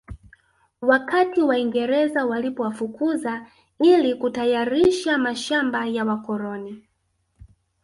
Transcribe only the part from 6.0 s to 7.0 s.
wakoloni